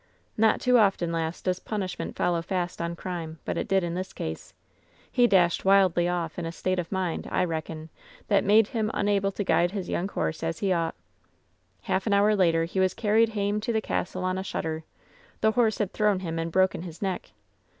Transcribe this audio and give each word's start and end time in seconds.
"Not 0.35 0.59
too 0.59 0.79
often, 0.79 1.11
lass, 1.11 1.43
does 1.43 1.59
punishment 1.59 2.15
follow 2.15 2.41
fast 2.41 2.81
on 2.81 2.95
crime, 2.95 3.37
but 3.45 3.55
it 3.55 3.67
did 3.67 3.83
in 3.83 3.93
this 3.93 4.13
case. 4.13 4.55
He 5.11 5.27
dashed 5.27 5.63
wildly 5.63 6.07
off 6.07 6.39
in 6.39 6.45
a 6.47 6.51
state 6.51 6.79
of 6.79 6.91
mind, 6.91 7.29
I 7.31 7.45
reckon, 7.45 7.91
that 8.27 8.43
made 8.43 8.69
him 8.69 8.89
unable 8.95 9.31
to 9.33 9.43
guide 9.43 9.69
his 9.73 9.89
young 9.89 10.07
horse 10.09 10.41
as 10.41 10.57
he 10.57 10.73
ought. 10.73 10.95
"Half 11.83 12.07
an 12.07 12.13
hour 12.13 12.35
later 12.35 12.65
he 12.65 12.79
was 12.79 12.95
carried 12.95 13.29
hame 13.37 13.61
to 13.61 13.71
the 13.71 13.79
castle 13.79 14.23
on 14.23 14.39
a 14.39 14.43
shutter. 14.43 14.85
The 15.41 15.51
horse 15.51 15.77
had 15.77 15.93
thrown 15.93 16.21
him 16.21 16.39
and 16.39 16.51
broken 16.51 16.81
his 16.81 17.03
neck. 17.03 17.33